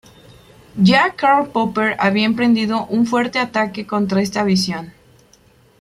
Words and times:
Ya 0.81 1.13
Karl 1.15 1.51
Popper 1.51 1.95
había 1.99 2.25
emprendido 2.25 2.87
un 2.87 3.05
fuerte 3.05 3.37
ataque 3.37 3.85
contra 3.85 4.23
esta 4.23 4.43
visión. 4.43 4.93